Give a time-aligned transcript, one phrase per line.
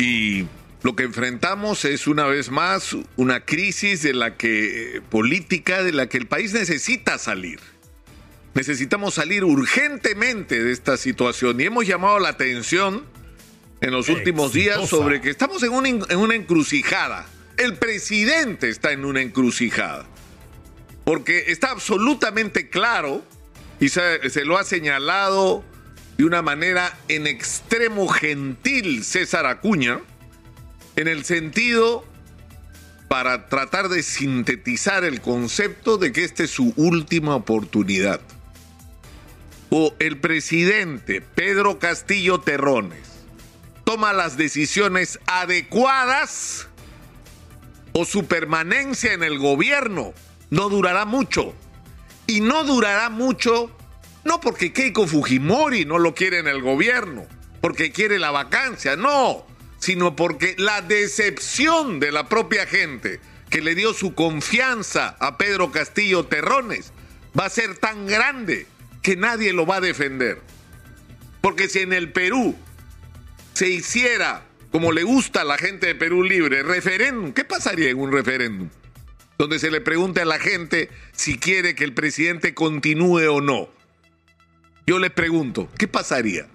[0.00, 0.46] Y
[0.82, 6.08] lo que enfrentamos es una vez más una crisis de la que política de la
[6.08, 7.60] que el país necesita salir.
[8.54, 13.04] Necesitamos salir urgentemente de esta situación y hemos llamado la atención
[13.82, 17.26] en los últimos días sobre que estamos en una, en una encrucijada.
[17.58, 20.06] El presidente está en una encrucijada.
[21.04, 23.22] Porque está absolutamente claro,
[23.80, 25.62] y se, se lo ha señalado
[26.20, 30.02] de una manera en extremo gentil César Acuña,
[30.96, 32.04] en el sentido
[33.08, 38.20] para tratar de sintetizar el concepto de que esta es su última oportunidad.
[39.70, 43.08] O el presidente Pedro Castillo Terrones
[43.84, 46.68] toma las decisiones adecuadas
[47.94, 50.12] o su permanencia en el gobierno
[50.50, 51.54] no durará mucho.
[52.26, 53.74] Y no durará mucho
[54.24, 57.26] no porque Keiko Fujimori no lo quiere en el gobierno,
[57.60, 59.46] porque quiere la vacancia, no,
[59.78, 65.72] sino porque la decepción de la propia gente que le dio su confianza a Pedro
[65.72, 66.92] Castillo Terrones
[67.38, 68.66] va a ser tan grande
[69.02, 70.40] que nadie lo va a defender.
[71.40, 72.54] Porque si en el Perú
[73.54, 77.98] se hiciera, como le gusta a la gente de Perú Libre, referéndum, ¿qué pasaría en
[77.98, 78.68] un referéndum?
[79.38, 83.79] Donde se le pregunte a la gente si quiere que el presidente continúe o no.
[84.90, 86.48] Yo les pregunto, ¿qué pasaría?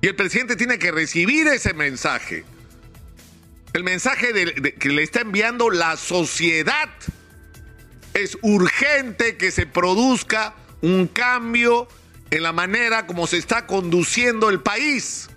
[0.00, 2.42] Y el presidente tiene que recibir ese mensaje.
[3.74, 4.32] El mensaje
[4.78, 6.88] que le está enviando la sociedad.
[8.14, 11.86] Es urgente que se produzca un cambio
[12.30, 15.28] en la manera como se está conduciendo el país.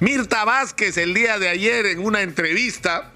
[0.00, 3.12] Mirta Vázquez el día de ayer en una entrevista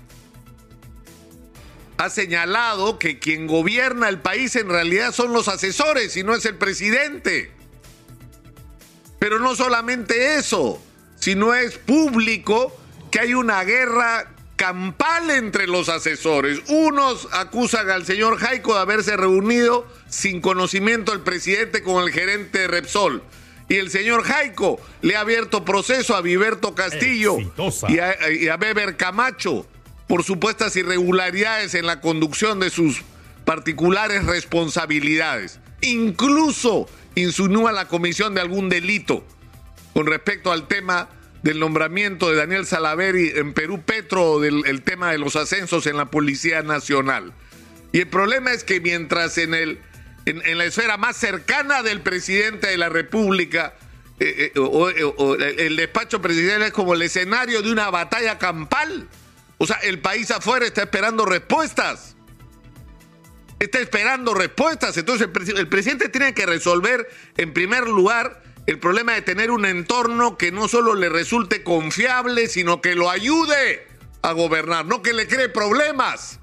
[1.97, 6.45] ha señalado que quien gobierna el país en realidad son los asesores y no es
[6.45, 7.54] el presidente.
[9.25, 10.79] Pero no solamente eso,
[11.17, 12.79] sino es público
[13.11, 16.61] que hay una guerra campal entre los asesores.
[16.69, 22.59] Unos acusan al señor Jaico de haberse reunido sin conocimiento del presidente con el gerente
[22.59, 23.23] de Repsol.
[23.71, 27.39] Y el señor Jaico le ha abierto proceso a Viverto Castillo
[27.89, 29.67] y a, y a Beber Camacho
[30.07, 33.01] por supuestas irregularidades en la conducción de sus
[33.47, 35.61] particulares responsabilidades.
[35.85, 39.25] Incluso insinúa la comisión de algún delito
[39.93, 41.09] con respecto al tema
[41.43, 45.87] del nombramiento de Daniel Salaveri en Perú Petro o del el tema de los ascensos
[45.87, 47.35] en la Policía Nacional.
[47.93, 49.79] Y el problema es que mientras en, el,
[50.25, 53.75] en, la esfera más cercana del presidente de la República,
[54.21, 59.07] eh, eh, o, o, el despacho presidencial es como el escenario de una batalla campal,
[59.59, 62.14] o sea, el país afuera está esperando respuestas
[63.59, 64.97] está esperando respuestas.
[64.97, 70.39] Entonces el, presidente tiene que resolver, en primer lugar, el problema de tener un entorno
[70.39, 73.87] que no solo le resulte confiable, sino que lo ayude
[74.23, 76.41] a gobernar, no que le cree problemas.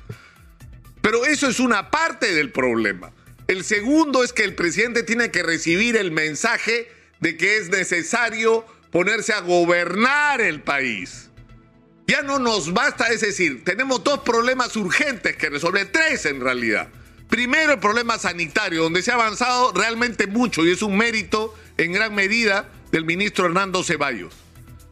[1.01, 3.11] Pero eso es una parte del problema.
[3.47, 8.65] El segundo es que el presidente tiene que recibir el mensaje de que es necesario
[8.91, 11.29] ponerse a gobernar el país.
[12.07, 16.89] Ya no nos basta, es decir, tenemos dos problemas urgentes que resolver, tres en realidad.
[17.31, 21.93] Primero, el problema sanitario, donde se ha avanzado realmente mucho y es un mérito en
[21.93, 24.33] gran medida del ministro Hernando Ceballos.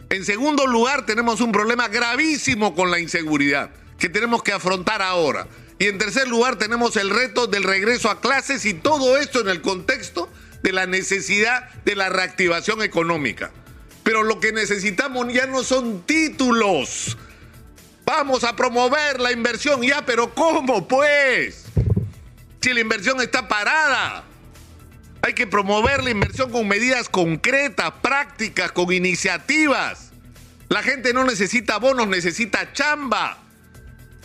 [0.10, 5.48] En segundo lugar, tenemos un problema gravísimo con la inseguridad que tenemos que afrontar ahora.
[5.80, 9.50] Y en tercer lugar, tenemos el reto del regreso a clases y todo esto en
[9.50, 10.32] el contexto
[10.64, 13.52] de la necesidad de la reactivación económica.
[14.04, 17.18] Pero lo que necesitamos ya no son títulos.
[18.06, 21.66] Vamos a promover la inversión ya, pero ¿cómo pues?
[22.62, 24.26] Si la inversión está parada.
[25.22, 30.12] Hay que promover la inversión con medidas concretas, prácticas, con iniciativas.
[30.70, 33.38] La gente no necesita bonos, necesita chamba.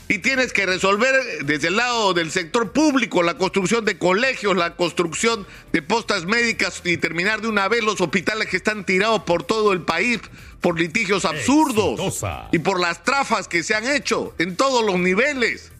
[0.06, 1.14] Y tienes que resolver
[1.44, 6.82] desde el lado del sector público la construcción de colegios, la construcción de postas médicas
[6.84, 10.20] y terminar de una vez los hospitales que están tirados por todo el país
[10.60, 12.22] por litigios absurdos
[12.52, 15.72] y por las trafas que se han hecho en todos los niveles.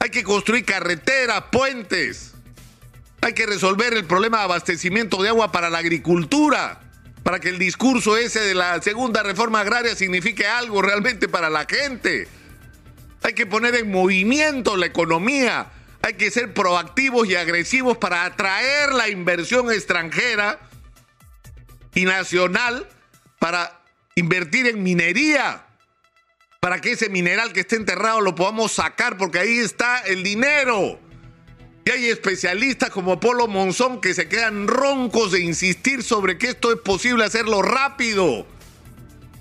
[0.00, 2.32] Hay que construir carreteras, puentes.
[3.20, 6.80] Hay que resolver el problema de abastecimiento de agua para la agricultura,
[7.24, 11.66] para que el discurso ese de la segunda reforma agraria signifique algo realmente para la
[11.66, 12.28] gente.
[13.22, 15.72] Hay que poner en movimiento la economía.
[16.02, 20.60] Hay que ser proactivos y agresivos para atraer la inversión extranjera
[21.94, 22.88] y nacional
[23.40, 23.80] para
[24.14, 25.67] invertir en minería
[26.60, 30.98] para que ese mineral que esté enterrado lo podamos sacar, porque ahí está el dinero.
[31.84, 36.72] Y hay especialistas como Polo Monzón que se quedan roncos de insistir sobre que esto
[36.72, 38.46] es posible hacerlo rápido.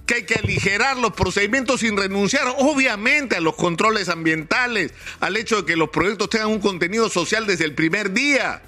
[0.05, 5.57] que hay que aligerar los procedimientos sin renunciar, obviamente, a los controles ambientales, al hecho
[5.57, 8.61] de que los proyectos tengan un contenido social desde el primer día.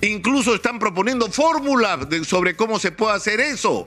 [0.00, 3.86] Incluso están proponiendo fórmulas sobre cómo se puede hacer eso.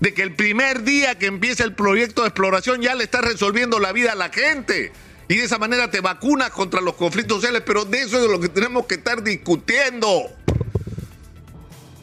[0.00, 3.78] De que el primer día que empieza el proyecto de exploración ya le está resolviendo
[3.78, 4.92] la vida a la gente.
[5.28, 8.28] Y de esa manera te vacunas contra los conflictos sociales, pero de eso es de
[8.28, 10.30] lo que tenemos que estar discutiendo.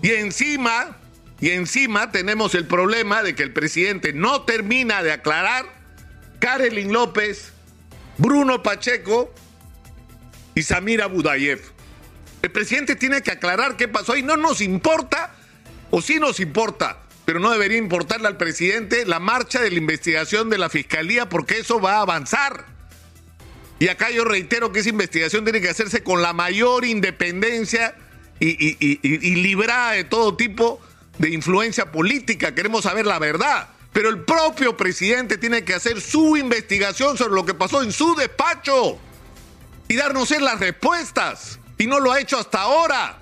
[0.01, 0.97] Y encima,
[1.39, 5.65] y encima tenemos el problema de que el presidente no termina de aclarar
[6.39, 7.53] Karelin López,
[8.17, 9.33] Bruno Pacheco
[10.55, 11.61] y Samira Budayev.
[12.41, 15.33] El presidente tiene que aclarar qué pasó y no nos importa,
[15.89, 20.49] o sí nos importa, pero no debería importarle al presidente la marcha de la investigación
[20.49, 22.65] de la fiscalía porque eso va a avanzar.
[23.79, 27.95] Y acá yo reitero que esa investigación tiene que hacerse con la mayor independencia
[28.39, 30.81] y, librada de todo tipo
[31.17, 32.53] de influencia política.
[32.53, 33.69] Queremos saber la verdad.
[33.91, 38.15] Pero el propio presidente tiene que hacer su investigación sobre lo que pasó en su
[38.15, 38.97] despacho
[39.87, 41.59] y darnos las respuestas.
[41.77, 43.21] Y no lo ha hecho hasta ahora.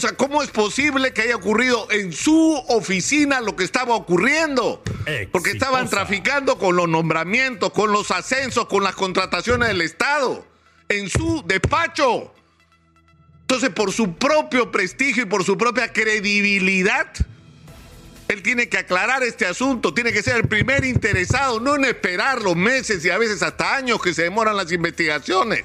[0.00, 4.82] O sea, ¿cómo es posible que haya ocurrido en su oficina lo que estaba ocurriendo?
[5.30, 10.46] Porque estaban traficando con los nombramientos, con los ascensos, con las contrataciones del Estado.
[10.88, 12.32] En su despacho.
[13.42, 17.12] Entonces, por su propio prestigio y por su propia credibilidad,
[18.28, 22.40] él tiene que aclarar este asunto, tiene que ser el primer interesado, no en esperar
[22.40, 25.64] los meses y a veces hasta años que se demoran las investigaciones.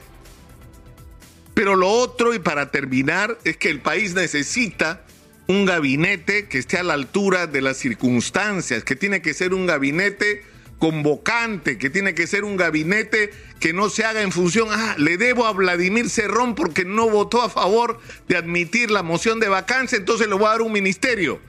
[1.55, 5.01] Pero lo otro, y para terminar, es que el país necesita
[5.47, 9.65] un gabinete que esté a la altura de las circunstancias, que tiene que ser un
[9.65, 10.43] gabinete
[10.79, 13.31] convocante, que tiene que ser un gabinete
[13.61, 17.41] que no se haga en función, ah, le debo a Vladimir Cerrón porque no votó
[17.41, 21.39] a favor de admitir la moción de vacancia, entonces le voy a dar un ministerio.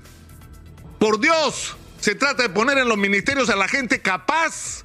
[1.01, 4.85] Por Dios, se trata de poner en los ministerios a la gente capaz,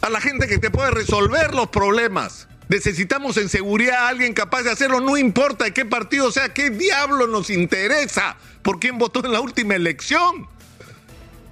[0.00, 2.48] a la gente que te puede resolver los problemas.
[2.68, 6.70] Necesitamos en seguridad a alguien capaz de hacerlo, no importa de qué partido sea, qué
[6.70, 10.48] diablo nos interesa por quién votó en la última elección.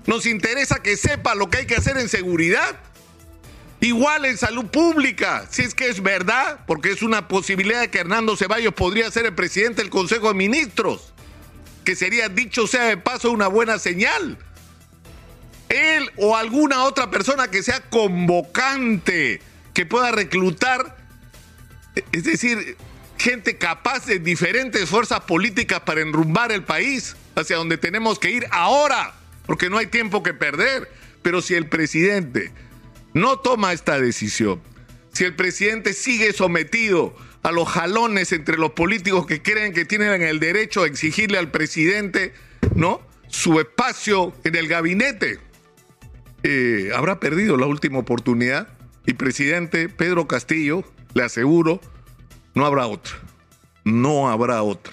[0.07, 2.81] Nos interesa que sepa lo que hay que hacer en seguridad.
[3.81, 7.99] Igual en salud pública, si es que es verdad, porque es una posibilidad de que
[7.99, 11.13] Hernando Ceballos podría ser el presidente del Consejo de Ministros,
[11.85, 14.39] que sería dicho sea de paso una buena señal.
[15.69, 19.41] Él o alguna otra persona que sea convocante,
[19.75, 21.04] que pueda reclutar,
[22.13, 22.77] es decir,
[23.19, 28.47] gente capaz de diferentes fuerzas políticas para enrumbar el país hacia donde tenemos que ir
[28.51, 29.15] ahora
[29.47, 30.91] porque no hay tiempo que perder.
[31.23, 32.53] Pero si el presidente
[33.13, 34.61] no toma esta decisión,
[35.13, 40.23] si el presidente sigue sometido a los jalones entre los políticos que creen que tienen
[40.23, 42.33] el derecho a exigirle al presidente,
[42.75, 43.01] ¿no?
[43.29, 45.39] Su espacio en el gabinete,
[46.43, 48.69] eh, habrá perdido la última oportunidad.
[49.07, 51.81] Y presidente Pedro Castillo, le aseguro,
[52.55, 53.15] no habrá otra.
[53.85, 54.93] No habrá otra.